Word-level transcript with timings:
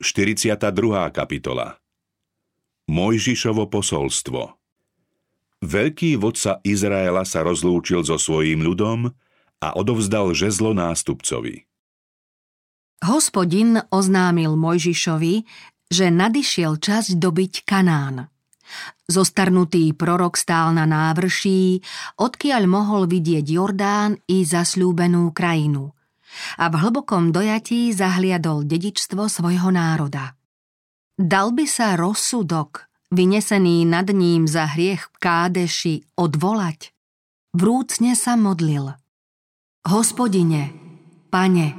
42. 0.00 0.64
kapitola 1.12 1.76
Mojžišovo 2.88 3.68
posolstvo 3.68 4.56
Veľký 5.60 6.16
vodca 6.16 6.56
Izraela 6.64 7.28
sa 7.28 7.44
rozlúčil 7.44 8.00
so 8.08 8.16
svojím 8.16 8.64
ľudom 8.64 9.12
a 9.60 9.68
odovzdal 9.76 10.32
žezlo 10.32 10.72
nástupcovi. 10.72 11.68
Hospodin 13.04 13.76
oznámil 13.92 14.56
Mojžišovi, 14.56 15.44
že 15.92 16.08
nadišiel 16.08 16.80
čas 16.80 17.12
dobiť 17.12 17.68
Kanán. 17.68 18.32
Zostarnutý 19.04 19.92
prorok 19.92 20.40
stál 20.40 20.72
na 20.72 20.88
návrší, 20.88 21.84
odkiaľ 22.16 22.62
mohol 22.64 23.04
vidieť 23.04 23.44
Jordán 23.44 24.16
i 24.32 24.48
zasľúbenú 24.48 25.28
krajinu– 25.36 25.92
a 26.58 26.68
v 26.70 26.74
hlbokom 26.80 27.30
dojatí 27.34 27.92
zahliadol 27.94 28.66
dedičstvo 28.66 29.26
svojho 29.26 29.70
národa. 29.70 30.34
Dal 31.20 31.52
by 31.52 31.66
sa 31.68 32.00
rozsudok, 32.00 32.88
vynesený 33.12 33.84
nad 33.84 34.08
ním 34.08 34.48
za 34.48 34.70
hriech 34.70 35.12
Kádeši, 35.20 36.16
odvolať? 36.16 36.96
Vrúcne 37.52 38.16
sa 38.16 38.38
modlil. 38.38 38.94
Hospodine, 39.84 40.72
pane, 41.28 41.76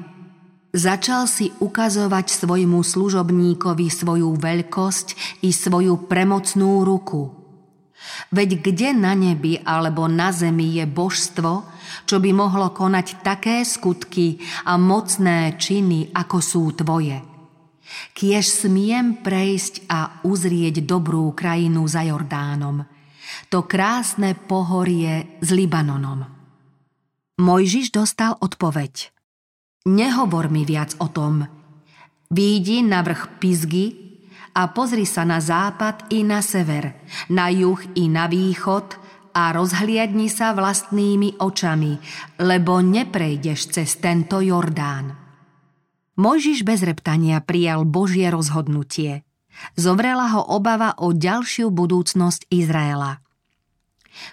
začal 0.76 1.26
si 1.26 1.50
ukazovať 1.58 2.28
svojmu 2.30 2.84
služobníkovi 2.86 3.88
svoju 3.90 4.36
veľkosť 4.38 5.08
i 5.48 5.50
svoju 5.50 6.06
premocnú 6.06 6.86
ruku– 6.86 7.22
Veď 8.32 8.50
kde 8.64 8.90
na 8.96 9.14
nebi 9.14 9.60
alebo 9.62 10.08
na 10.08 10.32
zemi 10.32 10.80
je 10.80 10.86
božstvo, 10.88 11.68
čo 12.08 12.18
by 12.20 12.32
mohlo 12.32 12.72
konať 12.72 13.22
také 13.22 13.62
skutky 13.68 14.40
a 14.66 14.80
mocné 14.80 15.60
činy, 15.60 16.16
ako 16.16 16.38
sú 16.40 16.64
tvoje? 16.76 17.20
Kiež 18.16 18.48
smiem 18.48 19.20
prejsť 19.20 19.92
a 19.92 20.24
uzrieť 20.24 20.88
dobrú 20.88 21.36
krajinu 21.36 21.84
za 21.92 22.08
Jordánom, 22.08 22.88
to 23.52 23.68
krásne 23.68 24.36
pohorie 24.36 25.40
s 25.44 25.50
Libanonom. 25.52 26.24
Mojžiš 27.42 27.92
dostal 27.92 28.38
odpoveď. 28.40 29.12
Nehovor 29.90 30.48
mi 30.48 30.64
viac 30.64 30.94
o 31.02 31.10
tom. 31.10 31.48
Výjdi 32.32 32.86
na 32.86 33.04
vrch 33.04 33.42
Pizgy 33.42 34.11
a 34.52 34.68
pozri 34.72 35.08
sa 35.08 35.24
na 35.24 35.40
západ 35.40 36.12
i 36.12 36.28
na 36.28 36.44
sever, 36.44 36.92
na 37.32 37.48
juh 37.48 37.80
i 37.96 38.12
na 38.12 38.28
východ 38.28 39.00
a 39.32 39.56
rozhliadni 39.56 40.28
sa 40.28 40.52
vlastnými 40.52 41.40
očami, 41.40 41.96
lebo 42.44 42.84
neprejdeš 42.84 43.80
cez 43.80 43.96
tento 44.04 44.44
Jordán. 44.44 45.16
Mojžiš 46.20 46.68
bez 46.68 46.84
reptania 46.84 47.40
prijal 47.40 47.88
Božie 47.88 48.28
rozhodnutie. 48.28 49.24
Zovrela 49.80 50.28
ho 50.36 50.44
obava 50.44 51.00
o 51.00 51.16
ďalšiu 51.16 51.72
budúcnosť 51.72 52.52
Izraela. 52.52 53.24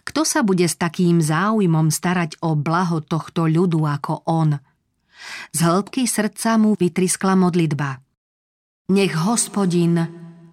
Kto 0.03 0.27
sa 0.27 0.43
bude 0.43 0.67
s 0.67 0.75
takým 0.75 1.23
záujmom 1.23 1.95
starať 1.95 2.43
o 2.43 2.59
blaho 2.59 2.99
tohto 2.99 3.47
ľudu 3.47 3.87
ako 3.87 4.27
on? 4.27 4.59
Z 5.55 5.59
hĺbky 5.63 6.11
srdca 6.11 6.59
mu 6.59 6.75
vytriskla 6.75 7.39
modlitba– 7.39 8.03
nech 8.89 9.13
hospodin, 9.13 10.09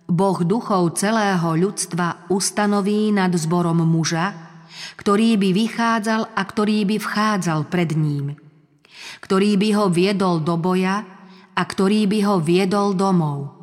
Boh 0.06 0.38
duchov 0.44 1.00
celého 1.00 1.56
ľudstva, 1.56 2.28
ustanoví 2.30 3.10
nad 3.16 3.32
zborom 3.34 3.82
muža, 3.88 4.36
ktorý 5.00 5.40
by 5.40 5.50
vychádzal 5.56 6.36
a 6.36 6.42
ktorý 6.44 6.84
by 6.84 6.98
vchádzal 7.00 7.60
pred 7.72 7.96
ním, 7.96 8.36
ktorý 9.24 9.56
by 9.56 9.70
ho 9.80 9.86
viedol 9.88 10.44
do 10.44 10.60
boja 10.60 11.08
a 11.56 11.62
ktorý 11.64 12.06
by 12.12 12.20
ho 12.28 12.36
viedol 12.44 12.94
domov. 12.94 13.56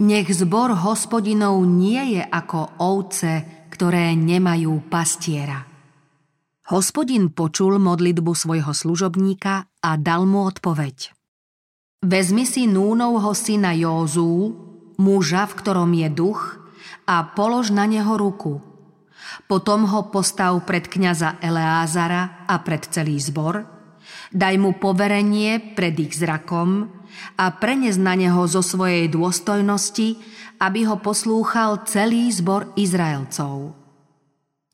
Nech 0.00 0.30
zbor 0.30 0.74
hospodinov 0.74 1.66
nie 1.66 2.18
je 2.18 2.22
ako 2.22 2.78
ovce, 2.78 3.66
ktoré 3.74 4.14
nemajú 4.14 4.86
pastiera. 4.86 5.66
Hospodin 6.70 7.34
počul 7.34 7.76
modlitbu 7.82 8.32
svojho 8.32 8.72
služobníka 8.72 9.66
a 9.82 9.90
dal 10.00 10.24
mu 10.24 10.46
odpoveď. 10.48 11.23
Vezmi 12.04 12.44
si 12.44 12.68
Núnovho 12.68 13.32
syna 13.32 13.72
Józú, 13.72 14.52
muža, 15.00 15.48
v 15.48 15.56
ktorom 15.56 15.88
je 15.96 16.12
duch, 16.12 16.60
a 17.08 17.32
polož 17.32 17.72
na 17.72 17.88
neho 17.88 18.20
ruku. 18.20 18.60
Potom 19.48 19.88
ho 19.88 20.12
postav 20.12 20.52
pred 20.68 20.84
kňaza 20.84 21.40
Eleázara 21.40 22.44
a 22.44 22.60
pred 22.60 22.84
celý 22.92 23.16
zbor, 23.16 23.64
daj 24.36 24.54
mu 24.60 24.76
poverenie 24.76 25.72
pred 25.72 25.96
ich 25.96 26.12
zrakom 26.12 26.92
a 27.40 27.56
prenes 27.56 27.96
na 27.96 28.12
neho 28.12 28.44
zo 28.52 28.60
svojej 28.60 29.08
dôstojnosti, 29.08 30.20
aby 30.60 30.84
ho 30.84 31.00
poslúchal 31.00 31.88
celý 31.88 32.28
zbor 32.28 32.68
Izraelcov. 32.76 33.83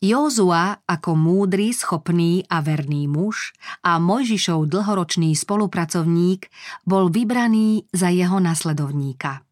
Józua 0.00 0.80
ako 0.88 1.12
múdry, 1.12 1.76
schopný 1.76 2.48
a 2.48 2.64
verný 2.64 3.04
muž 3.04 3.52
a 3.84 4.00
Mojžišov 4.00 4.72
dlhoročný 4.72 5.36
spolupracovník 5.36 6.48
bol 6.88 7.12
vybraný 7.12 7.84
za 7.92 8.08
jeho 8.08 8.40
nasledovníka. 8.40 9.44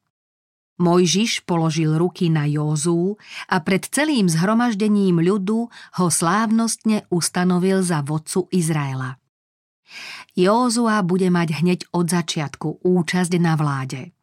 Mojžiš 0.81 1.45
položil 1.45 2.01
ruky 2.01 2.33
na 2.33 2.49
Józu 2.49 3.21
a 3.53 3.61
pred 3.61 3.85
celým 3.93 4.25
zhromaždením 4.25 5.21
ľudu 5.21 5.69
ho 5.69 6.07
slávnostne 6.09 7.05
ustanovil 7.13 7.85
za 7.85 8.01
vodcu 8.01 8.49
Izraela. 8.49 9.21
Józua 10.33 11.05
bude 11.05 11.29
mať 11.29 11.61
hneď 11.61 11.81
od 11.93 12.09
začiatku 12.09 12.89
účasť 12.89 13.37
na 13.37 13.53
vláde. 13.53 14.17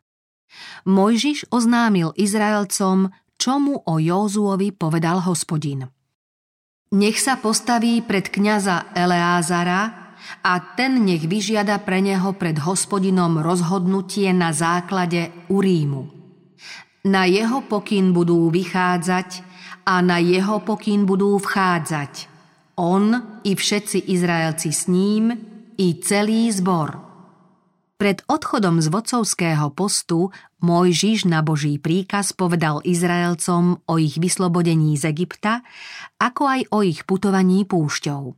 Mojžiš 0.90 1.54
oznámil 1.54 2.18
Izraelcom, 2.18 3.14
čomu 3.38 3.78
o 3.86 4.02
Józuovi 4.02 4.74
povedal 4.74 5.22
hospodin– 5.22 5.86
nech 6.94 7.18
sa 7.18 7.40
postaví 7.42 8.06
pred 8.06 8.30
kňaza 8.30 8.94
Eleázara 8.94 10.14
a 10.46 10.54
ten 10.78 11.02
nech 11.02 11.26
vyžiada 11.26 11.82
pre 11.82 12.02
neho 12.02 12.34
pred 12.38 12.62
hospodinom 12.62 13.42
rozhodnutie 13.42 14.30
na 14.34 14.54
základe 14.54 15.34
Urímu. 15.50 16.12
Na 17.06 17.30
jeho 17.30 17.62
pokyn 17.66 18.14
budú 18.14 18.50
vychádzať 18.50 19.30
a 19.86 20.02
na 20.02 20.18
jeho 20.18 20.62
pokyn 20.62 21.06
budú 21.06 21.38
vchádzať. 21.38 22.34
On 22.82 23.40
i 23.46 23.54
všetci 23.54 24.10
Izraelci 24.10 24.74
s 24.74 24.90
ním, 24.90 25.34
i 25.76 26.00
celý 26.00 26.50
zbor– 26.56 26.98
pred 27.96 28.20
odchodom 28.28 28.84
z 28.84 28.92
vodcovského 28.92 29.72
postu 29.72 30.28
Mojžiš 30.66 31.30
na 31.30 31.46
Boží 31.46 31.78
príkaz 31.78 32.34
povedal 32.34 32.82
Izraelcom 32.82 33.86
o 33.86 33.94
ich 34.02 34.18
vyslobodení 34.18 34.98
z 34.98 35.14
Egypta, 35.14 35.62
ako 36.18 36.50
aj 36.50 36.62
o 36.74 36.82
ich 36.82 37.06
putovaní 37.06 37.70
púšťou. 37.70 38.34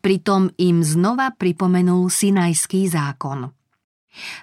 Pritom 0.00 0.48
im 0.56 0.80
znova 0.80 1.36
pripomenul 1.36 2.08
Sinajský 2.08 2.88
zákon. 2.88 3.52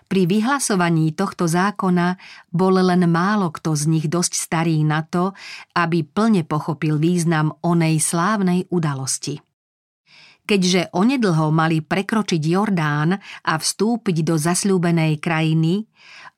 Pri 0.05 0.29
vyhlasovaní 0.29 1.11
tohto 1.17 1.49
zákona 1.49 2.15
bol 2.53 2.79
len 2.79 3.09
málo 3.09 3.49
kto 3.49 3.73
z 3.73 3.83
nich 3.89 4.05
dosť 4.07 4.33
starý 4.37 4.85
na 4.85 5.01
to, 5.01 5.33
aby 5.73 6.05
plne 6.05 6.45
pochopil 6.45 7.01
význam 7.01 7.51
onej 7.65 7.97
slávnej 7.97 8.69
udalosti. 8.69 9.41
Keďže 10.47 10.95
onedlho 10.95 11.51
mali 11.51 11.83
prekročiť 11.83 12.39
Jordán 12.39 13.19
a 13.19 13.53
vstúpiť 13.59 14.23
do 14.23 14.39
zasľúbenej 14.39 15.19
krajiny, 15.19 15.91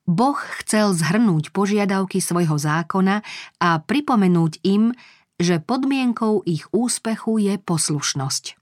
Boh 0.10 0.42
chcel 0.66 0.98
zhrnúť 0.98 1.54
požiadavky 1.54 2.18
svojho 2.18 2.58
zákona 2.58 3.22
a 3.62 3.70
pripomenúť 3.78 4.66
im, 4.66 4.98
že 5.38 5.62
podmienkou 5.62 6.42
ich 6.50 6.66
úspechu 6.74 7.38
je 7.38 7.62
poslušnosť. 7.62 8.58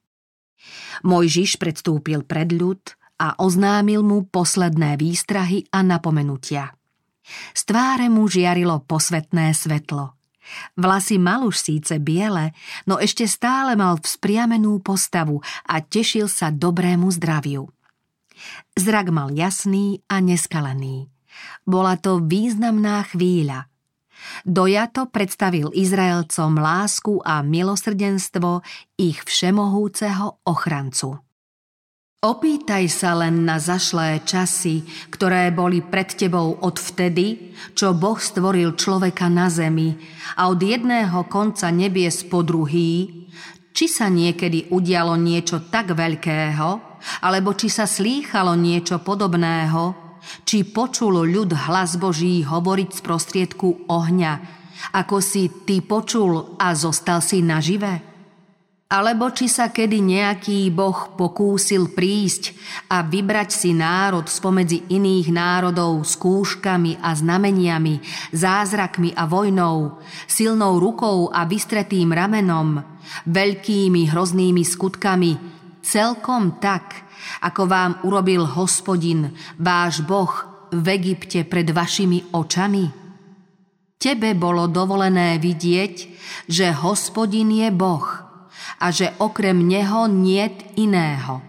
Mojžiš 1.08 1.56
predstúpil 1.56 2.28
pred 2.28 2.52
ľud 2.52 2.84
a 3.24 3.40
oznámil 3.40 4.04
mu 4.04 4.28
posledné 4.28 5.00
výstrahy 5.00 5.64
a 5.72 5.80
napomenutia. 5.80 6.76
Z 7.56 7.72
tváre 7.72 8.12
mu 8.12 8.28
žiarilo 8.28 8.84
posvetné 8.84 9.56
svetlo– 9.56 10.12
Vlasy 10.80 11.20
mal 11.20 11.44
už 11.44 11.58
síce 11.60 12.00
biele, 12.00 12.56
no 12.88 12.98
ešte 12.98 13.28
stále 13.28 13.76
mal 13.76 14.00
vzpriamenú 14.00 14.80
postavu 14.80 15.44
a 15.68 15.84
tešil 15.84 16.32
sa 16.32 16.54
dobrému 16.54 17.12
zdraviu. 17.12 17.68
Zrak 18.78 19.10
mal 19.10 19.34
jasný 19.34 20.06
a 20.08 20.22
neskalený. 20.22 21.10
Bola 21.66 21.98
to 21.98 22.22
významná 22.22 23.06
chvíľa. 23.10 23.70
Dojato 24.46 25.10
predstavil 25.14 25.70
Izraelcom 25.74 26.58
lásku 26.58 27.22
a 27.22 27.46
milosrdenstvo 27.46 28.66
ich 28.98 29.22
všemohúceho 29.22 30.42
ochrancu. 30.46 31.27
Opýtaj 32.18 32.90
sa 32.90 33.14
len 33.14 33.46
na 33.46 33.62
zašlé 33.62 34.26
časy, 34.26 34.82
ktoré 35.14 35.54
boli 35.54 35.86
pred 35.86 36.10
tebou 36.10 36.58
od 36.66 36.82
vtedy, 36.82 37.54
čo 37.78 37.94
Boh 37.94 38.18
stvoril 38.18 38.74
človeka 38.74 39.30
na 39.30 39.54
zemi 39.54 39.94
a 40.34 40.50
od 40.50 40.58
jedného 40.58 41.30
konca 41.30 41.70
nebies 41.70 42.26
po 42.26 42.42
druhý, 42.42 43.30
či 43.70 43.86
sa 43.86 44.10
niekedy 44.10 44.74
udialo 44.74 45.14
niečo 45.14 45.70
tak 45.70 45.94
veľkého, 45.94 46.70
alebo 47.22 47.54
či 47.54 47.70
sa 47.70 47.86
slýchalo 47.86 48.58
niečo 48.58 48.98
podobného, 48.98 50.18
či 50.42 50.66
počul 50.66 51.22
ľud 51.22 51.54
hlas 51.70 52.02
Boží 52.02 52.42
hovoriť 52.42 52.98
z 52.98 53.00
prostriedku 53.06 53.86
ohňa, 53.94 54.34
ako 54.98 55.22
si 55.22 55.54
ty 55.70 55.86
počul 55.86 56.58
a 56.58 56.74
zostal 56.74 57.22
si 57.22 57.46
nažive? 57.46 58.17
Alebo 58.88 59.36
či 59.36 59.52
sa 59.52 59.68
kedy 59.68 60.00
nejaký 60.00 60.72
boh 60.72 61.12
pokúsil 61.20 61.92
prísť 61.92 62.56
a 62.88 63.04
vybrať 63.04 63.50
si 63.52 63.76
národ 63.76 64.24
spomedzi 64.24 64.88
iných 64.88 65.28
národov 65.28 66.08
skúškami 66.08 67.04
a 67.04 67.12
znameniami, 67.12 68.00
zázrakmi 68.32 69.12
a 69.12 69.28
vojnou, 69.28 70.00
silnou 70.24 70.80
rukou 70.80 71.28
a 71.28 71.44
vystretým 71.44 72.16
ramenom, 72.16 72.80
veľkými 73.28 74.08
hroznými 74.08 74.64
skutkami, 74.64 75.36
celkom 75.84 76.56
tak, 76.64 77.04
ako 77.44 77.68
vám 77.68 77.92
urobil 78.08 78.48
hospodin, 78.48 79.36
váš 79.60 80.00
boh, 80.00 80.32
v 80.72 80.96
Egypte 80.96 81.44
pred 81.44 81.68
vašimi 81.68 82.32
očami? 82.32 82.88
Tebe 84.00 84.32
bolo 84.32 84.72
dovolené 84.72 85.36
vidieť, 85.44 85.96
že 86.48 86.72
hospodin 86.72 87.52
je 87.52 87.68
boh– 87.76 88.08
a 88.78 88.94
že 88.94 89.14
okrem 89.18 89.58
neho 89.58 90.06
niet 90.06 90.78
iného. 90.78 91.42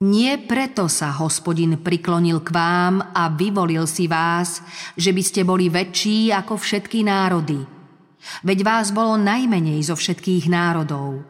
Nie 0.00 0.40
preto 0.40 0.88
sa 0.88 1.12
hospodin 1.12 1.76
priklonil 1.76 2.40
k 2.40 2.56
vám 2.56 3.04
a 3.12 3.28
vyvolil 3.28 3.84
si 3.84 4.08
vás, 4.08 4.64
že 4.96 5.12
by 5.12 5.20
ste 5.20 5.44
boli 5.44 5.68
väčší 5.68 6.32
ako 6.32 6.56
všetky 6.56 7.04
národy. 7.04 7.60
Veď 8.40 8.58
vás 8.64 8.96
bolo 8.96 9.20
najmenej 9.20 9.84
zo 9.84 9.96
všetkých 10.00 10.48
národov. 10.48 11.20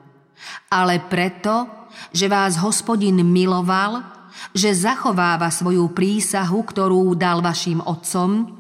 Ale 0.71 1.03
preto, 1.11 1.67
že 2.15 2.31
vás 2.31 2.63
hospodin 2.63 3.19
miloval, 3.27 4.07
že 4.55 4.71
zachováva 4.71 5.51
svoju 5.51 5.91
prísahu, 5.91 6.63
ktorú 6.63 7.19
dal 7.19 7.43
vašim 7.43 7.83
otcom, 7.83 8.60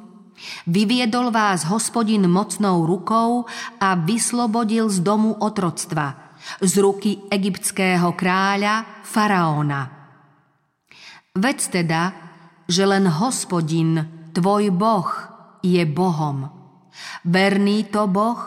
Vyviedol 0.64 1.32
vás 1.32 1.68
hospodin 1.68 2.24
mocnou 2.28 2.88
rukou 2.88 3.44
a 3.80 3.94
vyslobodil 3.96 4.88
z 4.88 5.04
domu 5.04 5.36
otroctva, 5.36 6.36
z 6.60 6.72
ruky 6.80 7.10
egyptského 7.28 8.16
kráľa 8.16 9.04
Faraóna. 9.04 9.82
Vedz 11.36 11.70
teda, 11.70 12.12
že 12.66 12.86
len 12.86 13.06
hospodin, 13.06 14.06
tvoj 14.32 14.72
boh, 14.72 15.08
je 15.60 15.84
Bohom. 15.84 16.48
Verný 17.24 17.88
to 17.92 18.08
Boh, 18.08 18.40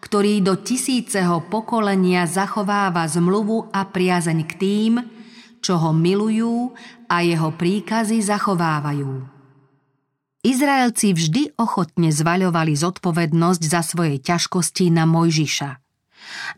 ktorý 0.00 0.40
do 0.40 0.60
tisíceho 0.60 1.44
pokolenia 1.48 2.24
zachováva 2.24 3.04
zmluvu 3.04 3.68
a 3.72 3.84
priazeň 3.84 4.38
k 4.48 4.52
tým, 4.56 4.92
čo 5.60 5.80
ho 5.80 5.90
milujú 5.92 6.72
a 7.08 7.24
jeho 7.24 7.52
príkazy 7.56 8.20
zachovávajú. 8.20 9.33
Izraelci 10.44 11.16
vždy 11.16 11.56
ochotne 11.56 12.12
zvaľovali 12.12 12.76
zodpovednosť 12.76 13.62
za 13.64 13.80
svoje 13.80 14.20
ťažkosti 14.20 14.92
na 14.92 15.08
Mojžiša. 15.08 15.80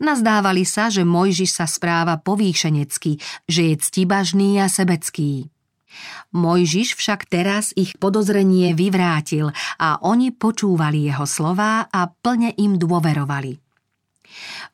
Nazdávali 0.03 0.67
sa, 0.67 0.91
že 0.91 1.07
Mojžiš 1.07 1.51
sa 1.55 1.65
správa 1.71 2.19
povýšenecky, 2.19 3.15
že 3.47 3.61
je 3.71 3.75
ctibažný 3.79 4.59
a 4.59 4.67
sebecký. 4.67 5.47
Mojžiš 6.35 6.99
však 6.99 7.31
teraz 7.31 7.71
ich 7.79 7.95
podozrenie 7.95 8.75
vyvrátil 8.75 9.55
a 9.79 10.03
oni 10.03 10.35
počúvali 10.35 11.07
jeho 11.07 11.23
slová 11.23 11.87
a 11.87 12.11
plne 12.11 12.51
im 12.59 12.75
dôverovali. 12.75 13.55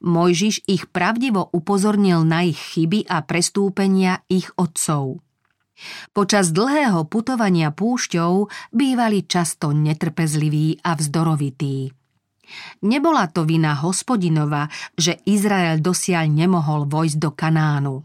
Mojžiš 0.04 0.65
ich 0.68 0.89
pravdivo 0.89 1.48
upozornil 1.54 2.25
na 2.25 2.44
ich 2.44 2.60
chyby 2.60 3.07
a 3.07 3.21
prestúpenia 3.24 4.25
ich 4.27 4.50
otcov. 4.60 5.24
Počas 6.13 6.53
dlhého 6.53 7.06
putovania 7.09 7.74
púšťou 7.74 8.47
bývali 8.71 9.25
často 9.25 9.71
netrpezliví 9.74 10.83
a 10.85 10.95
vzdorovití. 10.95 11.91
Nebola 12.83 13.31
to 13.31 13.47
vina 13.47 13.74
hospodinova, 13.80 14.68
že 15.00 15.18
Izrael 15.25 15.80
dosiaľ 15.80 16.27
nemohol 16.30 16.85
vojsť 16.85 17.18
do 17.18 17.30
Kanánu. 17.31 17.95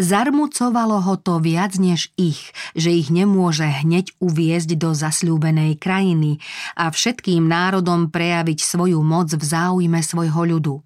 Zarmucovalo 0.00 0.96
ho 1.04 1.14
to 1.20 1.44
viac 1.44 1.76
než 1.76 2.08
ich, 2.16 2.40
že 2.72 2.88
ich 2.88 3.12
nemôže 3.12 3.68
hneď 3.68 4.16
uviezť 4.16 4.80
do 4.80 4.96
zasľúbenej 4.96 5.76
krajiny 5.76 6.40
a 6.72 6.88
všetkým 6.88 7.44
národom 7.44 8.08
prejaviť 8.08 8.64
svoju 8.64 8.96
moc 9.04 9.28
v 9.28 9.44
záujme 9.44 10.00
svojho 10.00 10.40
ľudu. 10.56 10.80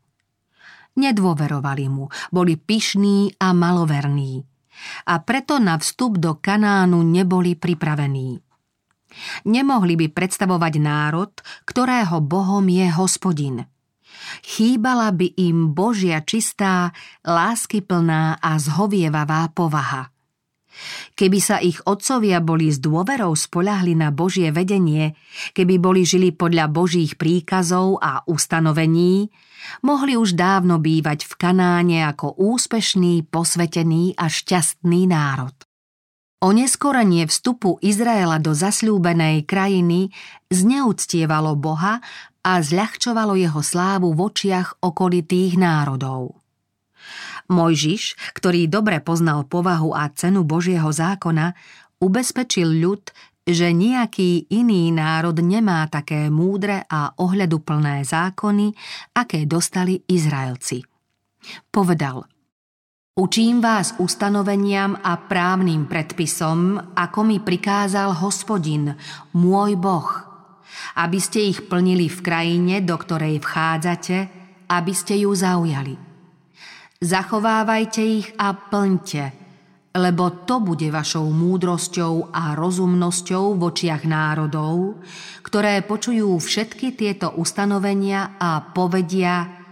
Nedôverovali 0.98 1.86
mu, 1.86 2.10
boli 2.34 2.58
pyšní 2.58 3.38
a 3.38 3.54
maloverní 3.54 4.42
a 5.04 5.20
preto 5.22 5.58
na 5.58 5.76
vstup 5.78 6.18
do 6.18 6.38
Kanánu 6.38 7.02
neboli 7.02 7.58
pripravení. 7.58 8.40
Nemohli 9.46 9.94
by 9.94 10.06
predstavovať 10.10 10.74
národ, 10.82 11.30
ktorého 11.66 12.18
Bohom 12.18 12.66
je 12.66 12.86
hospodin. 12.90 13.56
Chýbala 14.42 15.10
by 15.10 15.36
im 15.38 15.74
Božia 15.74 16.22
čistá, 16.22 16.94
láskyplná 17.22 18.38
a 18.38 18.58
zhovievavá 18.58 19.50
povaha. 19.54 20.13
Keby 21.14 21.38
sa 21.38 21.62
ich 21.62 21.78
otcovia 21.86 22.42
boli 22.42 22.70
s 22.70 22.82
dôverou 22.82 23.34
spoľahli 23.34 23.94
na 23.94 24.10
Božie 24.10 24.50
vedenie, 24.50 25.14
keby 25.54 25.78
boli 25.78 26.02
žili 26.02 26.34
podľa 26.34 26.70
Božích 26.70 27.14
príkazov 27.14 28.02
a 28.02 28.26
ustanovení, 28.26 29.30
mohli 29.86 30.18
už 30.18 30.34
dávno 30.36 30.82
bývať 30.82 31.24
v 31.24 31.32
Kanáne 31.38 32.04
ako 32.10 32.36
úspešný, 32.36 33.26
posvetený 33.30 34.18
a 34.18 34.28
šťastný 34.28 35.08
národ. 35.08 35.54
Oneskorenie 36.44 37.24
vstupu 37.24 37.80
Izraela 37.80 38.36
do 38.36 38.52
zasľúbenej 38.52 39.48
krajiny 39.48 40.12
zneúctievalo 40.52 41.56
Boha 41.56 42.04
a 42.44 42.52
zľahčovalo 42.60 43.32
jeho 43.32 43.64
slávu 43.64 44.12
v 44.12 44.20
očiach 44.28 44.84
okolitých 44.84 45.56
národov. 45.56 46.43
Mojžiš, 47.52 48.16
ktorý 48.32 48.66
dobre 48.68 49.04
poznal 49.04 49.44
povahu 49.44 49.92
a 49.92 50.08
cenu 50.12 50.44
Božieho 50.44 50.88
zákona, 50.88 51.52
ubezpečil 52.00 52.80
ľud, 52.80 53.12
že 53.44 53.76
nejaký 53.76 54.48
iný 54.48 54.88
národ 54.88 55.36
nemá 55.36 55.84
také 55.92 56.32
múdre 56.32 56.88
a 56.88 57.12
ohľaduplné 57.20 58.00
zákony, 58.08 58.72
aké 59.12 59.44
dostali 59.44 60.00
Izraelci. 60.08 60.80
Povedal, 61.68 62.24
Učím 63.14 63.62
vás 63.62 63.94
ustanoveniam 64.02 64.98
a 64.98 65.14
právnym 65.14 65.86
predpisom, 65.86 66.82
ako 66.98 67.22
mi 67.22 67.38
prikázal 67.38 68.10
hospodin, 68.10 68.90
môj 69.38 69.78
Boh, 69.78 70.10
aby 70.98 71.22
ste 71.22 71.46
ich 71.46 71.62
plnili 71.70 72.10
v 72.10 72.18
krajine, 72.26 72.82
do 72.82 72.98
ktorej 72.98 73.38
vchádzate, 73.38 74.18
aby 74.66 74.92
ste 74.98 75.22
ju 75.22 75.30
zaujali. 75.30 76.13
Zachovávajte 77.02 78.02
ich 78.02 78.28
a 78.38 78.54
plňte, 78.54 79.24
lebo 79.94 80.46
to 80.46 80.58
bude 80.58 80.90
vašou 80.90 81.26
múdrosťou 81.30 82.34
a 82.34 82.58
rozumnosťou 82.58 83.54
v 83.54 83.62
očiach 83.62 84.02
národov, 84.06 85.02
ktoré 85.46 85.86
počujú 85.86 86.34
všetky 86.38 86.98
tieto 86.98 87.34
ustanovenia 87.38 88.38
a 88.38 88.62
povedia 88.74 89.64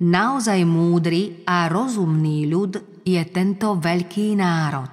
naozaj 0.00 0.64
múdry 0.64 1.44
a 1.44 1.68
rozumný 1.68 2.48
ľud 2.48 3.04
je 3.04 3.22
tento 3.28 3.76
veľký 3.76 4.36
národ. 4.38 4.92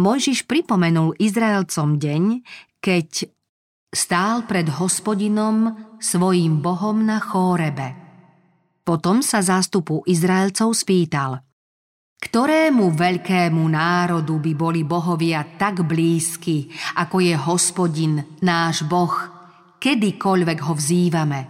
Mojžiš 0.00 0.48
pripomenul 0.48 1.18
Izraelcom 1.20 2.00
deň, 2.00 2.22
keď 2.80 3.28
stál 3.90 4.46
pred 4.46 4.70
hospodinom 4.70 5.74
svojim 5.98 6.62
bohom 6.62 7.04
na 7.04 7.18
Chórebe. 7.20 8.09
Potom 8.90 9.22
sa 9.22 9.38
zástupu 9.38 10.02
Izraelcov 10.02 10.74
spýtal, 10.74 11.38
ktorému 12.18 12.90
veľkému 12.90 13.62
národu 13.70 14.34
by 14.34 14.52
boli 14.58 14.82
bohovia 14.82 15.46
tak 15.54 15.86
blízky, 15.86 16.66
ako 16.98 17.22
je 17.22 17.38
hospodin, 17.38 18.18
náš 18.42 18.82
boh, 18.90 19.14
kedykoľvek 19.78 20.58
ho 20.66 20.74
vzývame. 20.74 21.40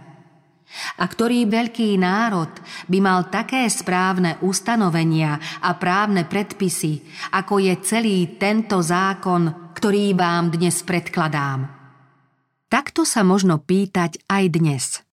A 1.01 1.03
ktorý 1.09 1.49
veľký 1.49 1.97
národ 1.97 2.53
by 2.85 2.99
mal 3.01 3.25
také 3.33 3.65
správne 3.73 4.37
ustanovenia 4.45 5.65
a 5.65 5.73
právne 5.81 6.29
predpisy, 6.29 7.01
ako 7.33 7.57
je 7.57 7.73
celý 7.81 8.37
tento 8.37 8.85
zákon, 8.85 9.73
ktorý 9.73 10.13
vám 10.13 10.53
dnes 10.53 10.77
predkladám. 10.85 11.65
Takto 12.69 13.01
sa 13.01 13.25
možno 13.25 13.57
pýtať 13.57 14.29
aj 14.29 14.43
dnes– 14.53 14.85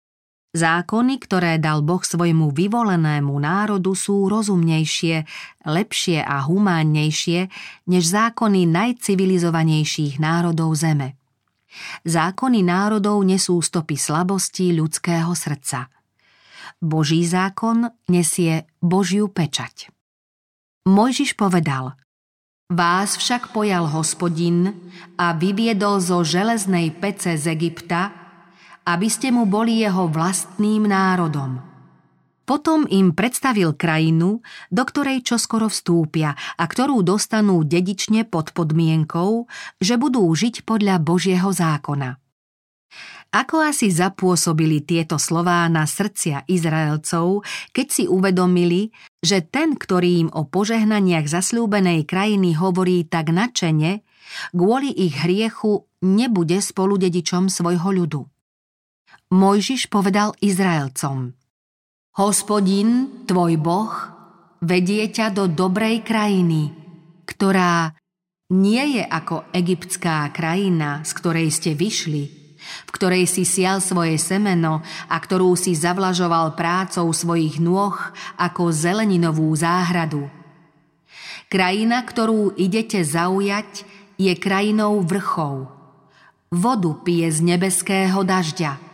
Zákony, 0.57 1.21
ktoré 1.21 1.61
dal 1.61 1.85
Boh 1.85 2.01
svojmu 2.01 2.49
vyvolenému 2.49 3.37
národu, 3.37 3.93
sú 3.93 4.25
rozumnejšie, 4.33 5.29
lepšie 5.69 6.25
a 6.25 6.49
humánnejšie 6.49 7.53
než 7.93 8.03
zákony 8.09 8.65
najcivilizovanejších 8.65 10.17
národov 10.17 10.73
Zeme. 10.81 11.21
Zákony 12.09 12.65
národov 12.65 13.21
nesú 13.21 13.61
stopy 13.61 14.01
slabosti 14.01 14.73
ľudského 14.73 15.29
srdca. 15.37 15.93
Boží 16.81 17.21
zákon 17.29 17.93
nesie 18.09 18.65
Božiu 18.81 19.29
pečať. 19.29 19.93
Mojžiš 20.89 21.37
povedal 21.37 22.01
Vás 22.73 23.21
však 23.21 23.53
pojal 23.53 23.93
hospodin 23.93 24.73
a 25.21 25.37
vyviedol 25.37 26.01
zo 26.01 26.25
železnej 26.25 26.97
pece 26.97 27.37
z 27.37 27.53
Egypta, 27.53 28.26
aby 28.87 29.09
ste 29.11 29.35
mu 29.35 29.51
boli 29.51 29.83
jeho 29.83 30.07
vlastným 30.07 30.87
národom. 30.87 31.59
Potom 32.47 32.87
im 32.87 33.11
predstavil 33.11 33.75
krajinu, 33.75 34.39
do 34.71 34.83
ktorej 34.87 35.27
čoskoro 35.27 35.67
vstúpia 35.67 36.39
a 36.55 36.65
ktorú 36.71 37.03
dostanú 37.03 37.67
dedične 37.67 38.23
pod 38.23 38.55
podmienkou, 38.55 39.51
že 39.83 39.99
budú 39.99 40.23
žiť 40.31 40.63
podľa 40.63 41.03
Božieho 41.03 41.51
zákona. 41.51 42.23
Ako 43.35 43.67
asi 43.67 43.91
zapôsobili 43.91 44.87
tieto 44.87 45.19
slová 45.19 45.67
na 45.67 45.83
srdcia 45.91 46.47
Izraelcov, 46.47 47.43
keď 47.75 47.87
si 47.91 48.05
uvedomili, 48.07 48.95
že 49.19 49.43
ten, 49.43 49.75
ktorý 49.75 50.11
im 50.25 50.31
o 50.31 50.47
požehnaniach 50.47 51.27
zasľúbenej 51.27 52.07
krajiny 52.07 52.55
hovorí 52.55 53.03
tak 53.03 53.35
načene, 53.35 54.07
kvôli 54.55 54.95
ich 54.95 55.19
hriechu 55.19 55.83
nebude 56.07 56.63
spoludedičom 56.63 57.51
svojho 57.51 57.91
ľudu. 57.91 58.36
Mojžiš 59.27 59.91
povedal 59.91 60.39
Izraelcom 60.39 61.35
Hospodin, 62.15 63.27
tvoj 63.27 63.59
Boh, 63.59 63.91
vedie 64.63 65.03
ťa 65.11 65.35
do 65.35 65.51
dobrej 65.51 66.07
krajiny, 66.07 66.71
ktorá 67.27 67.91
nie 68.55 68.95
je 68.95 69.03
ako 69.03 69.51
egyptská 69.51 70.31
krajina, 70.31 71.03
z 71.03 71.11
ktorej 71.11 71.51
ste 71.51 71.75
vyšli, 71.75 72.55
v 72.87 72.91
ktorej 72.95 73.27
si 73.27 73.43
sial 73.43 73.83
svoje 73.83 74.15
semeno 74.15 74.87
a 75.11 75.17
ktorú 75.19 75.59
si 75.59 75.75
zavlažoval 75.75 76.55
prácou 76.55 77.11
svojich 77.11 77.59
nôh 77.59 77.99
ako 78.39 78.71
zeleninovú 78.71 79.51
záhradu. 79.59 80.31
Krajina, 81.51 81.99
ktorú 82.07 82.55
idete 82.55 83.03
zaujať, 83.03 83.91
je 84.23 84.31
krajinou 84.39 85.03
vrchov. 85.03 85.67
Vodu 86.55 86.95
pije 87.03 87.27
z 87.35 87.43
nebeského 87.43 88.23
dažďa. 88.23 88.86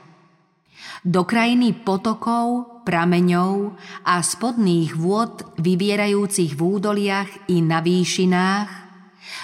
Do 1.03 1.27
krajiny 1.27 1.83
potokov, 1.83 2.79
prameňov 2.87 3.75
a 4.07 4.23
spodných 4.23 4.95
vôd 4.95 5.43
vyvierajúcich 5.59 6.55
v 6.55 6.61
údoliach 6.63 7.51
i 7.51 7.59
na 7.59 7.83
výšinách, 7.83 8.71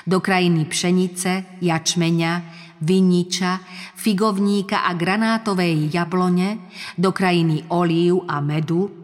do 0.07 0.23
krajiny 0.23 0.71
pšenice, 0.71 1.59
jačmeňa, 1.59 2.33
viniča, 2.79 3.59
figovníka 3.99 4.87
a 4.87 4.95
granátovej 4.95 5.91
jablone, 5.91 6.71
do 6.95 7.11
krajiny 7.11 7.67
olív 7.75 8.23
a 8.31 8.39
medu, 8.39 8.95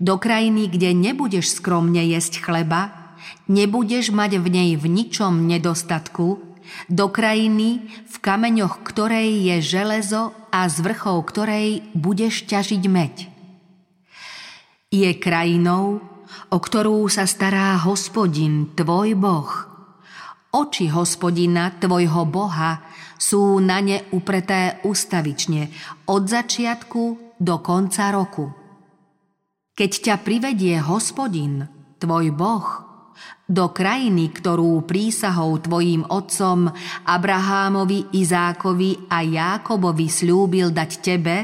do 0.00 0.16
krajiny, 0.16 0.72
kde 0.72 0.96
nebudeš 0.96 1.60
skromne 1.60 2.00
jesť 2.00 2.40
chleba, 2.40 3.12
nebudeš 3.44 4.08
mať 4.08 4.40
v 4.40 4.46
nej 4.48 4.70
v 4.80 4.88
ničom 4.88 5.44
nedostatku, 5.44 6.49
do 6.88 7.08
krajiny, 7.08 7.84
v 8.08 8.16
kameňoch 8.18 8.82
ktorej 8.82 9.50
je 9.50 9.56
železo 9.62 10.34
a 10.50 10.66
z 10.66 10.76
vrchov 10.82 11.26
ktorej 11.30 11.82
budeš 11.94 12.46
ťažiť 12.46 12.82
meď. 12.90 13.14
Je 14.90 15.10
krajinou, 15.14 16.02
o 16.50 16.58
ktorú 16.58 17.06
sa 17.06 17.30
stará 17.30 17.78
hospodin, 17.78 18.74
tvoj 18.74 19.14
boh. 19.14 19.50
Oči 20.50 20.90
hospodina, 20.90 21.70
tvojho 21.78 22.26
boha, 22.26 22.82
sú 23.14 23.62
na 23.62 23.78
ne 23.78 24.02
upreté 24.10 24.82
ustavične 24.82 25.70
od 26.10 26.26
začiatku 26.26 27.02
do 27.38 27.54
konca 27.62 28.10
roku. 28.10 28.50
Keď 29.78 29.90
ťa 30.10 30.14
privedie 30.26 30.74
hospodin, 30.82 31.70
tvoj 32.02 32.34
boh, 32.34 32.89
do 33.50 33.74
krajiny, 33.74 34.30
ktorú 34.30 34.86
prísahou 34.86 35.58
tvojim 35.58 36.06
otcom 36.06 36.70
Abrahámovi, 37.02 38.14
Izákovi 38.14 39.10
a 39.10 39.26
Jákobovi 39.26 40.06
slúbil 40.06 40.70
dať 40.70 40.90
tebe, 41.02 41.36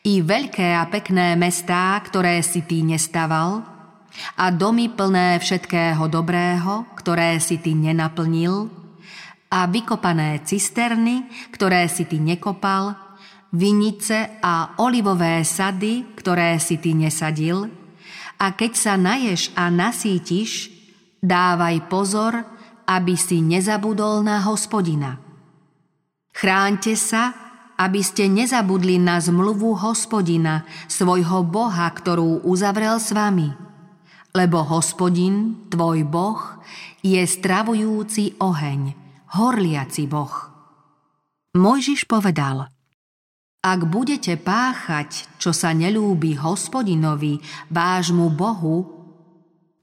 i 0.00 0.24
veľké 0.24 0.72
a 0.80 0.88
pekné 0.88 1.36
mestá, 1.36 2.00
ktoré 2.00 2.40
si 2.40 2.64
ty 2.64 2.80
nestaval, 2.80 3.60
a 4.40 4.48
domy 4.48 4.88
plné 4.88 5.36
všetkého 5.36 6.08
dobrého, 6.08 6.88
ktoré 6.96 7.36
si 7.36 7.60
ty 7.60 7.76
nenaplnil, 7.76 8.72
a 9.52 9.68
vykopané 9.68 10.40
cisterny, 10.46 11.28
ktoré 11.52 11.84
si 11.92 12.08
ty 12.08 12.16
nekopal, 12.16 12.96
vinice 13.52 14.40
a 14.40 14.78
olivové 14.80 15.42
sady, 15.44 16.16
ktoré 16.16 16.56
si 16.62 16.80
ty 16.80 16.96
nesadil, 16.96 17.68
a 18.40 18.56
keď 18.56 18.72
sa 18.72 18.94
naješ 18.96 19.52
a 19.52 19.68
nasítiš, 19.68 20.69
dávaj 21.20 21.86
pozor, 21.86 22.32
aby 22.88 23.14
si 23.14 23.44
nezabudol 23.44 24.26
na 24.26 24.42
hospodina. 24.42 25.20
Chráňte 26.34 26.96
sa, 26.98 27.36
aby 27.80 28.04
ste 28.04 28.28
nezabudli 28.28 29.00
na 29.00 29.16
zmluvu 29.22 29.72
hospodina, 29.78 30.68
svojho 30.84 31.46
Boha, 31.46 31.88
ktorú 31.88 32.44
uzavrel 32.44 33.00
s 33.00 33.14
vami. 33.14 33.52
Lebo 34.36 34.60
hospodin, 34.62 35.66
tvoj 35.72 36.04
Boh, 36.04 36.40
je 37.00 37.24
stravujúci 37.24 38.36
oheň, 38.36 38.80
horliaci 39.32 40.04
Boh. 40.06 40.34
Mojžiš 41.56 42.06
povedal, 42.06 42.68
ak 43.60 43.80
budete 43.90 44.38
páchať, 44.40 45.36
čo 45.36 45.50
sa 45.52 45.74
nelúbi 45.74 46.32
hospodinovi, 46.38 47.42
vášmu 47.68 48.32
Bohu, 48.32 48.99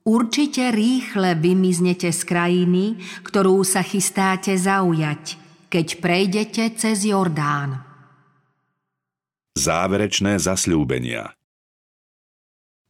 určite 0.07 0.71
rýchle 0.71 1.35
vymiznete 1.35 2.15
z 2.15 2.21
krajiny, 2.23 2.85
ktorú 3.27 3.67
sa 3.67 3.83
chystáte 3.83 4.55
zaujať, 4.55 5.35
keď 5.67 5.87
prejdete 5.99 6.63
cez 6.79 7.03
Jordán. 7.03 7.83
Záverečné 9.59 10.39
zasľúbenia 10.39 11.37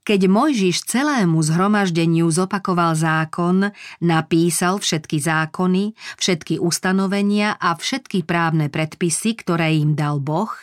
keď 0.08 0.32
Mojžiš 0.32 0.88
celému 0.88 1.44
zhromaždeniu 1.44 2.32
zopakoval 2.32 2.96
zákon, 2.96 3.76
napísal 4.00 4.80
všetky 4.80 5.20
zákony, 5.20 6.00
všetky 6.16 6.64
ustanovenia 6.64 7.60
a 7.60 7.76
všetky 7.76 8.24
právne 8.24 8.72
predpisy, 8.72 9.36
ktoré 9.44 9.76
im 9.76 10.00
dal 10.00 10.24
Boh, 10.24 10.56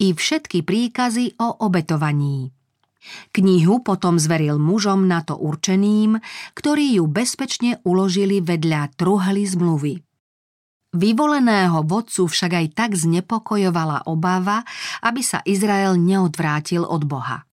i 0.00 0.16
všetky 0.16 0.64
príkazy 0.64 1.36
o 1.36 1.60
obetovaní. 1.60 2.55
Knihu 3.32 3.82
potom 3.82 4.18
zveril 4.18 4.58
mužom 4.58 5.06
na 5.06 5.22
to 5.22 5.38
určeným, 5.38 6.18
ktorí 6.54 6.98
ju 6.98 7.04
bezpečne 7.06 7.78
uložili 7.86 8.42
vedľa 8.42 8.96
truhly 8.98 9.44
zmluvy. 9.46 9.94
Vyvoleného 10.96 11.84
vodcu 11.84 12.24
však 12.24 12.52
aj 12.56 12.66
tak 12.72 12.90
znepokojovala 12.96 14.08
obava, 14.08 14.64
aby 15.04 15.20
sa 15.20 15.44
Izrael 15.44 16.00
neodvrátil 16.00 16.88
od 16.88 17.04
Boha. 17.04 17.44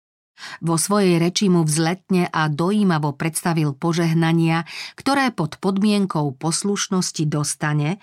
Vo 0.60 0.76
svojej 0.76 1.20
reči 1.20 1.48
mu 1.48 1.64
vzletne 1.64 2.28
a 2.28 2.52
dojímavo 2.52 3.16
predstavil 3.16 3.76
požehnania, 3.76 4.68
ktoré 4.98 5.32
pod 5.32 5.60
podmienkou 5.60 6.36
poslušnosti 6.36 7.24
dostane, 7.28 8.02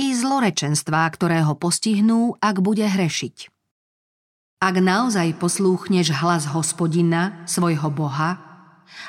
i 0.00 0.16
zlorečenstvá, 0.16 1.04
ktoré 1.12 1.44
ho 1.44 1.52
postihnú, 1.52 2.40
ak 2.40 2.64
bude 2.64 2.88
hrešiť. 2.88 3.51
Ak 4.62 4.78
naozaj 4.78 5.42
poslúchneš 5.42 6.14
hlas 6.22 6.46
hospodina, 6.46 7.42
svojho 7.50 7.90
Boha, 7.90 8.38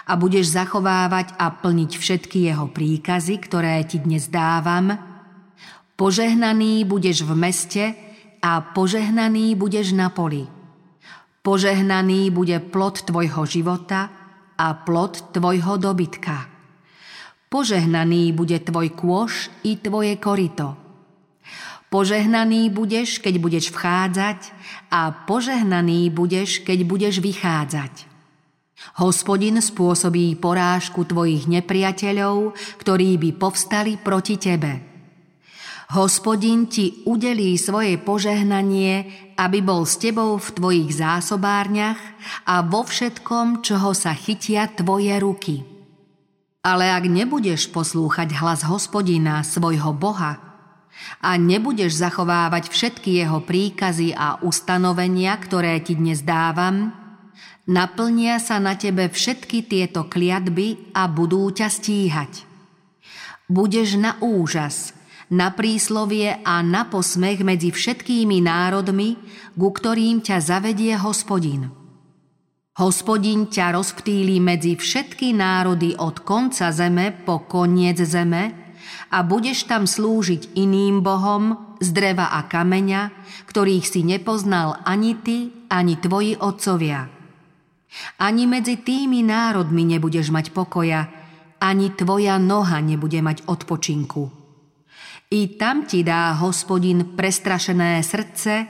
a 0.09 0.17
budeš 0.17 0.49
zachovávať 0.49 1.37
a 1.37 1.53
plniť 1.53 1.91
všetky 1.93 2.49
jeho 2.49 2.73
príkazy, 2.73 3.37
ktoré 3.37 3.85
ti 3.85 4.01
dnes 4.01 4.33
dávam, 4.33 4.97
požehnaný 5.93 6.89
budeš 6.89 7.21
v 7.21 7.37
meste 7.37 7.83
a 8.41 8.65
požehnaný 8.73 9.53
budeš 9.53 9.93
na 9.93 10.09
poli. 10.09 10.49
Požehnaný 11.45 12.33
bude 12.33 12.57
plod 12.57 13.05
tvojho 13.05 13.45
života 13.45 14.09
a 14.57 14.67
plod 14.73 15.37
tvojho 15.37 15.77
dobytka. 15.77 16.49
Požehnaný 17.53 18.33
bude 18.33 18.57
tvoj 18.57 18.89
kôš 18.97 19.53
i 19.61 19.77
tvoje 19.77 20.17
korito. 20.17 20.82
Požehnaný 21.93 22.73
budeš, 22.73 23.21
keď 23.21 23.37
budeš 23.37 23.69
vchádzať 23.69 24.49
a 24.89 25.13
požehnaný 25.29 26.09
budeš, 26.09 26.65
keď 26.65 26.89
budeš 26.89 27.21
vychádzať. 27.21 28.09
Hospodin 28.97 29.61
spôsobí 29.61 30.33
porážku 30.41 31.05
tvojich 31.05 31.45
nepriateľov, 31.45 32.57
ktorí 32.81 33.21
by 33.21 33.29
povstali 33.37 34.01
proti 34.01 34.41
tebe. 34.41 34.81
Hospodin 35.93 36.65
ti 36.65 37.05
udelí 37.05 37.53
svoje 37.61 38.01
požehnanie, 38.01 39.13
aby 39.37 39.61
bol 39.61 39.85
s 39.85 40.01
tebou 40.01 40.41
v 40.41 40.49
tvojich 40.49 40.97
zásobárniach 40.97 42.01
a 42.49 42.65
vo 42.65 42.81
všetkom, 42.81 43.61
čoho 43.61 43.93
sa 43.93 44.17
chytia 44.17 44.65
tvoje 44.73 45.13
ruky. 45.21 45.61
Ale 46.65 46.89
ak 46.89 47.05
nebudeš 47.05 47.69
poslúchať 47.69 48.33
hlas 48.41 48.65
hospodina, 48.65 49.45
svojho 49.45 49.93
Boha, 49.93 50.52
a 51.23 51.35
nebudeš 51.39 51.99
zachovávať 51.99 52.69
všetky 52.71 53.23
jeho 53.23 53.43
príkazy 53.43 54.15
a 54.15 54.39
ustanovenia, 54.43 55.35
ktoré 55.39 55.79
ti 55.83 55.95
dnes 55.95 56.23
dávam, 56.23 56.91
naplnia 57.67 58.39
sa 58.39 58.59
na 58.59 58.75
tebe 58.75 59.07
všetky 59.07 59.67
tieto 59.67 60.07
kliatby 60.07 60.95
a 60.95 61.07
budú 61.07 61.51
ťa 61.51 61.67
stíhať. 61.67 62.33
Budeš 63.47 63.99
na 63.99 64.15
úžas, 64.23 64.95
na 65.31 65.51
príslovie 65.51 66.39
a 66.43 66.63
na 66.63 66.87
posmech 66.87 67.43
medzi 67.43 67.71
všetkými 67.73 68.43
národmi, 68.43 69.19
ku 69.57 69.69
ktorým 69.69 70.23
ťa 70.23 70.37
zavedie 70.39 70.95
hospodin. 70.97 71.69
Hospodin 72.73 73.53
ťa 73.53 73.77
rozptýli 73.77 74.41
medzi 74.41 74.73
všetky 74.73 75.37
národy 75.37 75.93
od 75.93 76.25
konca 76.25 76.73
zeme 76.73 77.13
po 77.13 77.45
koniec 77.45 78.01
zeme 78.01 78.62
a 79.13 79.21
budeš 79.21 79.69
tam 79.69 79.85
slúžiť 79.85 80.57
iným 80.57 81.05
bohom 81.05 81.77
z 81.77 81.93
dreva 81.93 82.33
a 82.33 82.49
kameňa, 82.49 83.13
ktorých 83.45 83.85
si 83.85 84.01
nepoznal 84.01 84.81
ani 84.89 85.13
ty, 85.21 85.53
ani 85.69 86.01
tvoji 86.01 86.33
otcovia. 86.41 87.05
Ani 88.17 88.49
medzi 88.49 88.81
tými 88.81 89.21
národmi 89.21 89.85
nebudeš 89.85 90.33
mať 90.33 90.49
pokoja, 90.49 91.13
ani 91.61 91.93
tvoja 91.93 92.41
noha 92.41 92.81
nebude 92.81 93.21
mať 93.21 93.45
odpočinku. 93.45 94.33
I 95.29 95.61
tam 95.61 95.85
ti 95.85 96.01
dá 96.01 96.33
hospodin 96.41 97.13
prestrašené 97.13 98.01
srdce, 98.01 98.65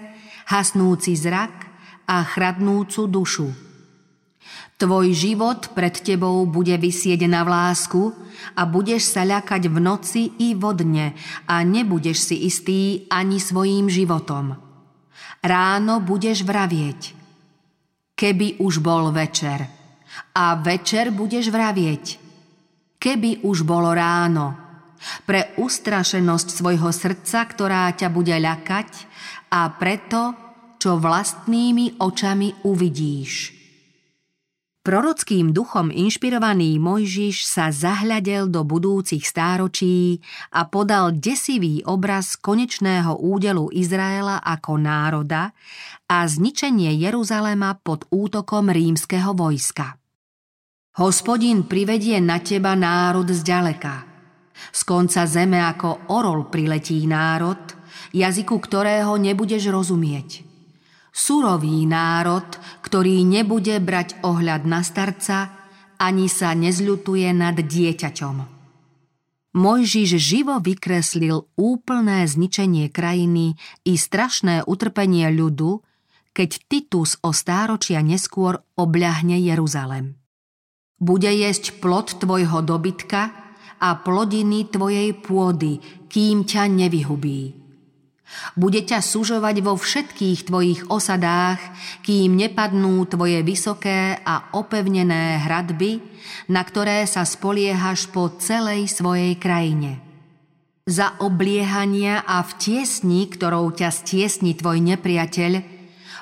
hasnúci 0.52 1.16
zrak 1.16 1.56
a 2.04 2.20
chradnúcu 2.28 3.08
dušu. 3.08 3.63
Tvoj 4.84 5.16
život 5.16 5.72
pred 5.72 5.96
tebou 5.96 6.44
bude 6.44 6.76
vysieť 6.76 7.24
na 7.32 7.48
vlásku 7.48 8.12
a 8.60 8.68
budeš 8.68 9.16
sa 9.16 9.24
ľakať 9.24 9.72
v 9.72 9.78
noci 9.80 10.28
i 10.44 10.52
vodne 10.60 11.16
a 11.48 11.64
nebudeš 11.64 12.28
si 12.28 12.44
istý 12.44 13.08
ani 13.08 13.40
svojím 13.40 13.88
životom. 13.88 14.60
Ráno 15.40 16.04
budeš 16.04 16.44
vravieť, 16.44 17.16
keby 18.12 18.60
už 18.60 18.84
bol 18.84 19.08
večer. 19.16 19.72
A 20.36 20.60
večer 20.60 21.16
budeš 21.16 21.48
vravieť, 21.48 22.20
keby 23.00 23.48
už 23.48 23.64
bolo 23.64 23.96
ráno, 23.96 24.52
pre 25.24 25.56
ustrašenosť 25.64 26.60
svojho 26.60 26.92
srdca, 26.92 27.48
ktorá 27.48 27.88
ťa 27.96 28.12
bude 28.12 28.36
ľakať 28.36 28.92
a 29.48 29.72
preto, 29.80 30.36
čo 30.76 31.00
vlastnými 31.00 32.04
očami 32.04 32.68
uvidíš. 32.68 33.63
Prorockým 34.84 35.56
duchom 35.56 35.96
inšpirovaný 35.96 36.76
Mojžiš 36.76 37.48
sa 37.48 37.72
zahľadel 37.72 38.52
do 38.52 38.68
budúcich 38.68 39.24
stáročí 39.24 40.20
a 40.52 40.68
podal 40.68 41.16
desivý 41.16 41.80
obraz 41.88 42.36
konečného 42.36 43.16
údelu 43.16 43.72
Izraela 43.72 44.44
ako 44.44 44.76
národa 44.76 45.56
a 46.04 46.28
zničenie 46.28 47.00
Jeruzalema 47.00 47.80
pod 47.80 48.12
útokom 48.12 48.68
rímskeho 48.68 49.32
vojska. 49.32 49.96
Hospodin 51.00 51.64
privedie 51.64 52.20
na 52.20 52.44
teba 52.44 52.76
národ 52.76 53.32
zďaleka. 53.32 54.04
Z 54.76 54.84
konca 54.84 55.24
zeme 55.24 55.64
ako 55.64 56.12
orol 56.12 56.52
priletí 56.52 57.08
národ, 57.08 57.72
jazyku 58.12 58.60
ktorého 58.60 59.16
nebudeš 59.16 59.64
rozumieť. 59.72 60.44
Surový 61.14 61.86
národ, 61.86 62.58
ktorý 62.94 63.26
nebude 63.26 63.82
brať 63.82 64.22
ohľad 64.22 64.70
na 64.70 64.86
starca, 64.86 65.50
ani 65.98 66.30
sa 66.30 66.54
nezľutuje 66.54 67.26
nad 67.34 67.58
dieťaťom. 67.58 68.38
Mojžiš 69.58 70.22
živo 70.22 70.62
vykreslil 70.62 71.42
úplné 71.58 72.30
zničenie 72.30 72.94
krajiny 72.94 73.58
i 73.82 73.98
strašné 73.98 74.70
utrpenie 74.70 75.26
ľudu, 75.34 75.82
keď 76.38 76.70
Titus 76.70 77.18
o 77.26 77.34
stáročia 77.34 77.98
neskôr 78.06 78.62
obľahne 78.78 79.42
Jeruzalem. 79.42 80.14
Bude 81.02 81.34
jesť 81.34 81.82
plod 81.82 82.22
tvojho 82.22 82.62
dobytka 82.62 83.34
a 83.82 83.90
plodiny 84.06 84.70
tvojej 84.70 85.18
pôdy, 85.18 85.82
kým 86.14 86.46
ťa 86.46 86.70
nevyhubí. 86.70 87.63
Bude 88.54 88.82
ťa 88.86 89.02
sužovať 89.02 89.56
vo 89.66 89.74
všetkých 89.74 90.40
tvojich 90.48 90.82
osadách, 90.88 91.60
kým 92.06 92.38
nepadnú 92.38 93.02
tvoje 93.10 93.42
vysoké 93.42 94.20
a 94.22 94.54
opevnené 94.54 95.42
hradby, 95.44 96.00
na 96.50 96.62
ktoré 96.62 97.04
sa 97.10 97.26
spoliehaš 97.26 98.10
po 98.10 98.32
celej 98.38 98.92
svojej 98.94 99.36
krajine. 99.42 100.00
Za 100.84 101.16
obliehania 101.24 102.22
a 102.28 102.44
v 102.44 102.52
tiesni, 102.60 103.32
ktorou 103.32 103.72
ťa 103.72 103.90
stiesni 103.90 104.52
tvoj 104.54 104.84
nepriateľ, 104.84 105.64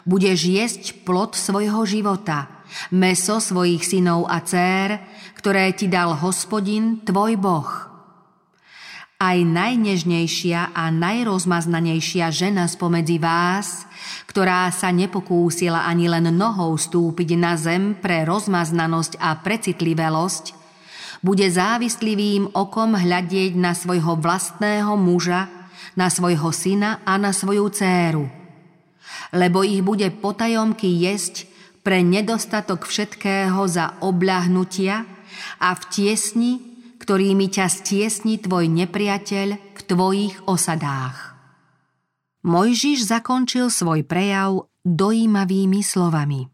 budeš 0.05 0.39
jesť 0.45 0.83
plod 1.03 1.33
svojho 1.33 1.83
života– 1.83 2.47
meso 2.91 3.43
svojich 3.43 3.83
synov 3.83 4.27
a 4.31 4.39
dcér, 4.39 5.03
ktoré 5.36 5.75
ti 5.75 5.91
dal 5.91 6.15
hospodin, 6.15 7.03
tvoj 7.03 7.36
Boh. 7.36 7.90
Aj 9.21 9.38
najnežnejšia 9.38 10.73
a 10.73 10.89
najrozmaznanejšia 10.89 12.34
žena 12.34 12.65
spomedzi 12.65 13.21
vás, 13.21 13.86
ktorá 14.25 14.65
sa 14.73 14.89
nepokúsila 14.89 15.86
ani 15.86 16.10
len 16.10 16.34
nohou 16.34 16.73
stúpiť 16.73 17.38
na 17.38 17.53
zem 17.53 17.93
pre 17.93 18.25
rozmaznanosť 18.25 19.21
a 19.21 19.38
precitlivosť, 19.38 20.57
bude 21.21 21.45
závislivým 21.45 22.49
okom 22.57 22.97
hľadieť 22.97 23.53
na 23.62 23.77
svojho 23.77 24.17
vlastného 24.17 24.97
muža, 24.97 25.45
na 25.93 26.10
svojho 26.10 26.49
syna 26.49 27.05
a 27.05 27.21
na 27.21 27.29
svoju 27.29 27.69
dcéru. 27.69 28.25
Lebo 29.38 29.62
ich 29.62 29.86
bude 29.86 30.10
potajomky 30.17 30.89
jesť 30.97 31.45
pre 31.86 32.01
nedostatok 32.01 32.89
všetkého 32.89 33.69
za 33.69 34.01
obľahnutia 34.01 35.05
a 35.62 35.69
v 35.77 35.81
tiesni, 35.93 36.70
ktorými 37.12 37.52
ťa 37.52 37.67
stiesni 37.67 38.39
tvoj 38.39 38.71
nepriateľ 38.71 39.47
v 39.76 39.82
tvojich 39.84 40.47
osadách. 40.47 41.36
Mojžiš 42.47 43.04
zakončil 43.04 43.67
svoj 43.67 44.08
prejav 44.08 44.71
dojímavými 44.88 45.84
slovami. 45.84 46.47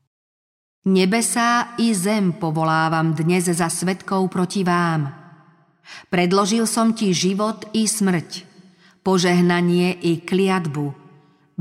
Nebesá 0.90 1.78
i 1.78 1.94
zem 1.94 2.34
povolávam 2.34 3.14
dnes 3.14 3.46
za 3.46 3.70
svetkov 3.70 4.34
proti 4.34 4.66
vám. 4.66 5.14
Predložil 6.10 6.66
som 6.66 6.98
ti 6.98 7.14
život 7.14 7.70
i 7.78 7.86
smrť, 7.86 8.42
požehnanie 9.06 9.94
i 9.94 10.26
kliatbu. 10.26 10.90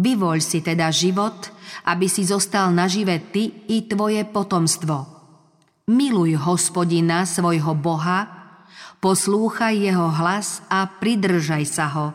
Vyvoľ 0.01 0.41
si 0.41 0.65
teda 0.65 0.89
život 0.89 1.53
aby 1.85 2.09
si 2.09 2.25
zostal 2.25 2.73
nažive 2.73 3.21
ty 3.29 3.69
i 3.69 3.85
tvoje 3.85 4.25
potomstvo. 4.25 5.05
Miluj 5.93 6.35
hospodina, 6.41 7.29
svojho 7.29 7.77
Boha, 7.77 8.36
poslúchaj 9.01 9.75
jeho 9.77 10.09
hlas 10.11 10.65
a 10.69 10.89
pridržaj 10.89 11.65
sa 11.69 11.87
ho, 11.93 12.07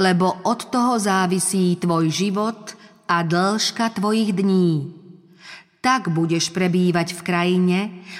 lebo 0.00 0.40
od 0.46 0.70
toho 0.72 0.96
závisí 0.96 1.76
tvoj 1.76 2.08
život 2.08 2.74
a 3.10 3.26
dĺžka 3.26 3.98
tvojich 3.98 4.32
dní. 4.32 4.96
Tak 5.80 6.12
budeš 6.12 6.52
prebývať 6.52 7.16
v 7.16 7.20
krajine, 7.24 7.78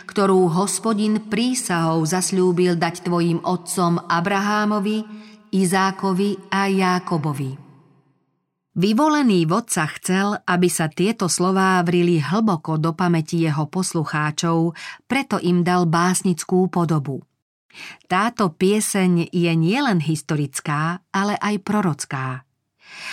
ktorú 0.08 0.48
hospodin 0.48 1.28
prísahou 1.28 2.00
zasľúbil 2.08 2.80
dať 2.80 3.04
tvojim 3.04 3.44
otcom 3.44 4.00
Abrahámovi, 4.00 5.04
Izákovi 5.52 6.48
a 6.48 6.72
Jákobovi. 6.72 7.70
Vyvolený 8.70 9.44
vodca 9.44 9.84
chcel, 9.98 10.40
aby 10.46 10.68
sa 10.72 10.88
tieto 10.88 11.28
slová 11.28 11.82
vrili 11.84 12.16
hlboko 12.16 12.80
do 12.80 12.96
pamäti 12.96 13.44
jeho 13.44 13.68
poslucháčov, 13.68 14.72
preto 15.04 15.36
im 15.42 15.60
dal 15.60 15.84
básnickú 15.84 16.70
podobu. 16.72 17.20
Táto 18.10 18.50
pieseň 18.50 19.30
je 19.30 19.52
nielen 19.54 20.02
historická, 20.02 21.02
ale 21.14 21.38
aj 21.38 21.54
prorocká. 21.62 22.44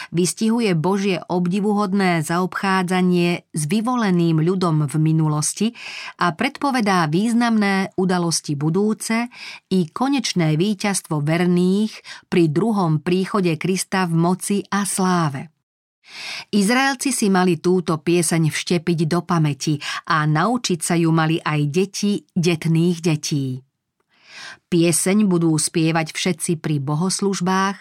Vystihuje 0.09 0.73
Božie 0.73 1.21
obdivuhodné 1.21 2.25
zaobchádzanie 2.25 3.45
s 3.53 3.61
vyvoleným 3.69 4.41
ľudom 4.41 4.89
v 4.89 4.95
minulosti 4.97 5.77
a 6.17 6.33
predpovedá 6.33 7.05
významné 7.05 7.93
udalosti 7.93 8.57
budúce 8.57 9.29
i 9.69 9.79
konečné 9.91 10.57
víťazstvo 10.57 11.21
verných 11.21 11.93
pri 12.25 12.43
druhom 12.49 13.05
príchode 13.05 13.53
Krista 13.61 14.09
v 14.09 14.13
moci 14.17 14.57
a 14.65 14.81
sláve. 14.81 15.53
Izraelci 16.55 17.11
si 17.11 17.27
mali 17.27 17.59
túto 17.59 17.99
pieseň 17.99 18.47
vštepiť 18.47 18.99
do 19.11 19.27
pamäti 19.27 19.75
a 20.07 20.23
naučiť 20.23 20.79
sa 20.79 20.95
ju 20.95 21.11
mali 21.11 21.35
aj 21.43 21.59
deti 21.67 22.23
detných 22.31 22.97
detí. 23.03 23.66
Pieseň 24.67 25.27
budú 25.27 25.55
spievať 25.55 26.11
všetci 26.11 26.59
pri 26.59 26.83
bohoslužbách 26.83 27.77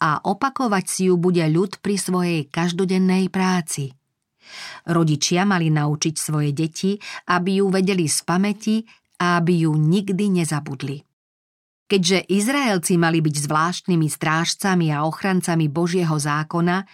a 0.00 0.10
opakovať 0.24 0.84
si 0.88 1.02
ju 1.12 1.20
bude 1.20 1.44
ľud 1.44 1.78
pri 1.84 1.96
svojej 2.00 2.40
každodennej 2.48 3.28
práci. 3.28 3.92
Rodičia 4.88 5.46
mali 5.46 5.70
naučiť 5.70 6.14
svoje 6.16 6.50
deti, 6.50 6.98
aby 7.30 7.62
ju 7.62 7.70
vedeli 7.70 8.08
z 8.10 8.18
pamäti 8.26 8.76
a 9.20 9.38
aby 9.38 9.68
ju 9.68 9.72
nikdy 9.76 10.42
nezabudli. 10.42 11.04
Keďže 11.90 12.30
Izraelci 12.30 12.94
mali 13.02 13.18
byť 13.18 13.34
zvláštnymi 13.50 14.06
strážcami 14.06 14.94
a 14.94 15.02
ochrancami 15.02 15.66
Božieho 15.66 16.14
zákona, 16.14 16.86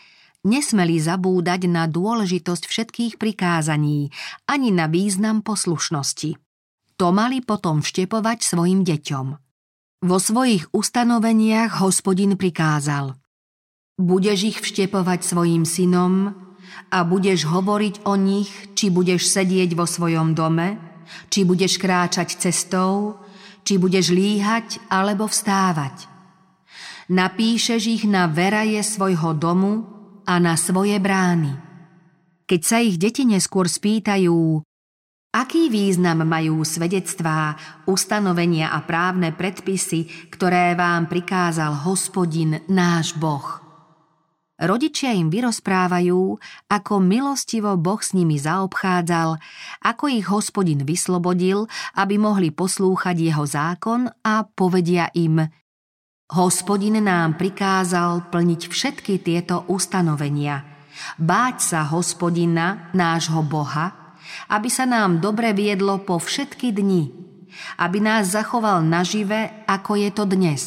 nesmeli 0.47 0.97
zabúdať 0.97 1.69
na 1.69 1.85
dôležitosť 1.85 2.65
všetkých 2.65 3.13
prikázaní 3.21 4.09
ani 4.49 4.73
na 4.73 4.89
význam 4.89 5.45
poslušnosti. 5.45 6.46
To 6.97 7.13
mali 7.13 7.45
potom 7.45 7.85
vštepovať 7.85 8.39
svojim 8.41 8.81
deťom. 8.81 9.27
Vo 10.09 10.19
svojich 10.21 10.73
ustanoveniach 10.73 11.85
hospodin 11.85 12.41
prikázal 12.41 13.17
Budeš 13.97 14.39
ich 14.53 14.59
vštepovať 14.61 15.21
svojim 15.25 15.65
synom 15.65 16.37
a 16.93 16.99
budeš 17.05 17.49
hovoriť 17.49 18.05
o 18.05 18.17
nich, 18.17 18.53
či 18.77 18.93
budeš 18.93 19.29
sedieť 19.29 19.73
vo 19.73 19.89
svojom 19.89 20.37
dome, 20.37 20.77
či 21.33 21.49
budeš 21.49 21.81
kráčať 21.81 22.37
cestou, 22.37 23.21
či 23.65 23.81
budeš 23.81 24.13
líhať 24.13 24.85
alebo 24.93 25.29
vstávať. 25.29 26.09
Napíšeš 27.09 27.83
ich 27.89 28.05
na 28.05 28.29
veraje 28.29 28.83
svojho 28.85 29.33
domu 29.33 29.87
a 30.27 30.43
na 30.43 30.59
svoje 30.59 30.99
brány. 30.99 31.55
Keď 32.47 32.61
sa 32.63 32.79
ich 32.83 32.99
deti 32.99 33.27
neskôr 33.27 33.67
spýtajú, 33.67 34.66
Aký 35.35 35.69
význam 35.69 36.25
majú 36.25 36.63
svedectvá, 36.63 37.57
ustanovenia 37.89 38.73
a 38.73 38.83
právne 38.85 39.35
predpisy, 39.35 40.31
ktoré 40.33 40.79
vám 40.79 41.11
prikázal 41.11 41.87
hospodin 41.87 42.63
náš 42.71 43.15
Boh? 43.17 43.67
Rodičia 44.57 45.13
im 45.13 45.29
vyrozprávajú, 45.29 46.41
ako 46.73 46.95
milostivo 47.05 47.77
Boh 47.77 48.01
s 48.01 48.17
nimi 48.17 48.41
zaobchádzal, 48.41 49.37
ako 49.85 50.05
ich 50.09 50.25
hospodin 50.33 50.81
vyslobodil, 50.89 51.69
aby 51.93 52.17
mohli 52.17 52.49
poslúchať 52.49 53.21
jeho 53.21 53.45
zákon 53.45 54.09
a 54.25 54.49
povedia 54.49 55.13
im 55.13 55.45
Hospodin 56.27 57.05
nám 57.05 57.39
prikázal 57.39 58.33
plniť 58.35 58.67
všetky 58.67 59.23
tieto 59.23 59.63
ustanovenia, 59.71 60.65
báť 61.21 61.57
sa 61.63 61.81
hospodina, 61.87 62.91
nášho 62.97 63.47
Boha, 63.47 64.06
aby 64.49 64.69
sa 64.71 64.87
nám 64.87 65.19
dobre 65.19 65.51
viedlo 65.53 66.03
po 66.03 66.23
všetky 66.23 66.71
dni, 66.71 67.11
aby 67.83 67.99
nás 67.99 68.33
zachoval 68.33 68.85
nažive, 68.87 69.67
ako 69.67 69.93
je 69.99 70.11
to 70.15 70.25
dnes. 70.29 70.63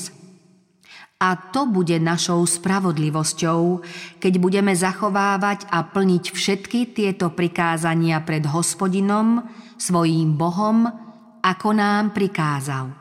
A 1.20 1.36
to 1.36 1.68
bude 1.68 2.00
našou 2.00 2.48
spravodlivosťou, 2.48 3.84
keď 4.24 4.34
budeme 4.40 4.72
zachovávať 4.72 5.68
a 5.68 5.84
plniť 5.84 6.32
všetky 6.32 6.96
tieto 6.96 7.36
prikázania 7.36 8.24
pred 8.24 8.48
hospodinom, 8.48 9.44
svojím 9.76 10.40
Bohom, 10.40 10.88
ako 11.44 11.70
nám 11.76 12.16
prikázal. 12.16 12.99